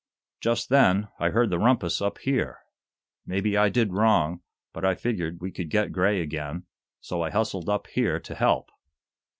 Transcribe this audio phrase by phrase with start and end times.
[0.39, 2.57] Just then I heard the rumpus up here.
[3.23, 4.41] Maybe I did wrong,
[4.73, 6.65] but I figured we could get Gray again,
[7.01, 8.71] so I hustled up here to help."